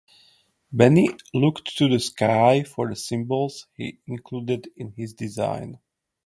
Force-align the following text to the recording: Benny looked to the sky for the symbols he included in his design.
Benny 0.71 1.09
looked 1.31 1.77
to 1.77 1.87
the 1.87 1.99
sky 1.99 2.63
for 2.63 2.89
the 2.89 2.95
symbols 2.95 3.67
he 3.75 3.99
included 4.07 4.67
in 4.75 4.93
his 4.93 5.13
design. 5.13 5.77